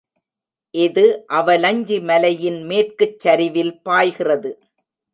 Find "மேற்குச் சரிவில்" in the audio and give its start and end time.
2.63-3.73